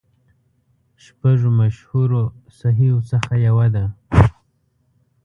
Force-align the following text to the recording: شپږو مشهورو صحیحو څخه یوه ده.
شپږو 1.03 1.49
مشهورو 1.59 2.21
صحیحو 2.59 2.99
څخه 3.11 3.33
یوه 3.47 3.67
ده. 3.75 3.85